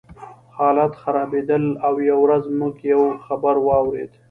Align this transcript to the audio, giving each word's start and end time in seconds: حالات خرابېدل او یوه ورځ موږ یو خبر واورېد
حالات 0.57 0.93
خرابېدل 1.01 1.63
او 1.87 1.93
یوه 2.09 2.21
ورځ 2.23 2.43
موږ 2.59 2.75
یو 2.91 3.01
خبر 3.25 3.55
واورېد 3.67 4.11